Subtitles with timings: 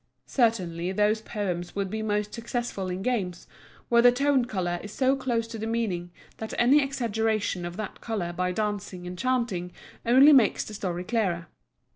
[0.25, 3.45] Certainly those poems would be most successful in games,
[3.87, 8.01] where the tone color is so close to the meaning that any exaggeration of that
[8.01, 9.71] color by dancing and chanting
[10.03, 11.49] only makes the story clearer.